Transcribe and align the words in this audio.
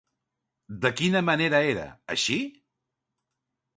De 0.85 0.91
quina 1.01 1.21
manera 1.27 1.61
era, 1.73 1.85
així? 2.17 2.39